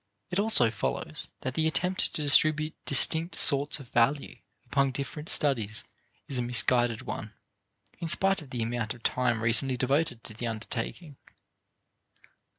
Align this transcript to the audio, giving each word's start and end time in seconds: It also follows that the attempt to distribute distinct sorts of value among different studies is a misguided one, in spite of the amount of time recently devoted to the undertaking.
It 0.31 0.39
also 0.39 0.71
follows 0.71 1.29
that 1.41 1.53
the 1.53 1.67
attempt 1.67 2.15
to 2.15 2.23
distribute 2.23 2.73
distinct 2.87 3.35
sorts 3.35 3.79
of 3.79 3.89
value 3.89 4.37
among 4.73 4.93
different 4.93 5.29
studies 5.29 5.83
is 6.27 6.39
a 6.39 6.41
misguided 6.41 7.03
one, 7.03 7.35
in 7.99 8.07
spite 8.07 8.41
of 8.41 8.49
the 8.49 8.63
amount 8.63 8.95
of 8.95 9.03
time 9.03 9.43
recently 9.43 9.77
devoted 9.77 10.23
to 10.23 10.33
the 10.33 10.47
undertaking. 10.47 11.17